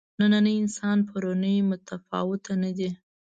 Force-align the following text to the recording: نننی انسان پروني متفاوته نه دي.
نننی 0.19 0.53
انسان 0.61 0.97
پروني 1.09 1.55
متفاوته 1.69 2.53
نه 2.63 2.71
دي. 2.77 2.89